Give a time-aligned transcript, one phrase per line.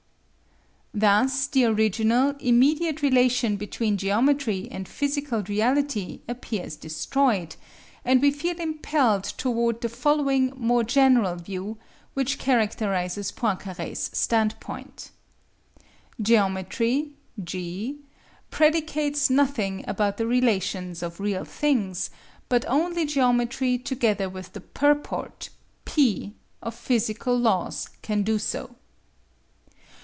[0.93, 7.55] Thus the original, immediate relation between geometry and physical reality appears destroyed,
[8.03, 11.77] and we feel impelled toward the following more general view,
[12.13, 15.11] which characterizes Poincare's standpoint.
[16.21, 17.99] Geometry (G)
[18.49, 22.09] predicates nothing about the relations of real things,
[22.49, 25.51] but only geometry together with the purport
[25.85, 28.75] (P) of physical laws can do so.